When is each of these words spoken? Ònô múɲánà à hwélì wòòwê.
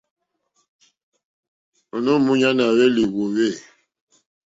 Ònô 1.95 2.11
múɲánà 2.25 2.63
à 2.69 2.73
hwélì 2.75 3.03
wòòwê. 3.13 3.47